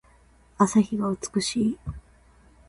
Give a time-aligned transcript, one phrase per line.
[0.57, 1.79] 朝日が美しい。